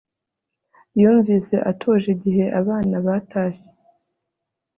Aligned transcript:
yumvise 1.01 1.55
atuje 1.71 2.07
igihe 2.15 2.45
abana 2.59 2.95
batashye 3.05 3.69